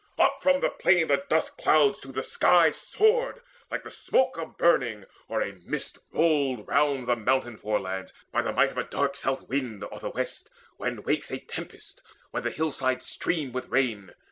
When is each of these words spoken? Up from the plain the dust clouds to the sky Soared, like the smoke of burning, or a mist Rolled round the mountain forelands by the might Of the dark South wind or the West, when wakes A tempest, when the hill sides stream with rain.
Up 0.17 0.41
from 0.41 0.61
the 0.61 0.69
plain 0.71 1.09
the 1.09 1.23
dust 1.29 1.59
clouds 1.59 1.99
to 1.99 2.11
the 2.11 2.23
sky 2.23 2.71
Soared, 2.71 3.39
like 3.69 3.83
the 3.83 3.91
smoke 3.91 4.35
of 4.35 4.57
burning, 4.57 5.05
or 5.27 5.43
a 5.43 5.53
mist 5.63 5.99
Rolled 6.11 6.67
round 6.67 7.05
the 7.07 7.15
mountain 7.15 7.55
forelands 7.55 8.11
by 8.31 8.41
the 8.41 8.51
might 8.51 8.69
Of 8.71 8.77
the 8.77 8.83
dark 8.85 9.15
South 9.15 9.47
wind 9.47 9.83
or 9.83 9.99
the 9.99 10.09
West, 10.09 10.49
when 10.77 11.03
wakes 11.03 11.29
A 11.29 11.37
tempest, 11.37 12.01
when 12.31 12.41
the 12.41 12.49
hill 12.49 12.71
sides 12.71 13.05
stream 13.05 13.51
with 13.51 13.69
rain. 13.69 14.15